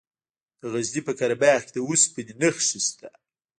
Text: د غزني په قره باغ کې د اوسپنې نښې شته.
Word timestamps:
د 0.59 0.61
غزني 0.73 1.01
په 1.07 1.11
قره 1.19 1.35
باغ 1.41 1.61
کې 1.65 1.73
د 1.73 1.77
اوسپنې 1.87 2.33
نښې 2.41 2.79
شته. 2.87 3.09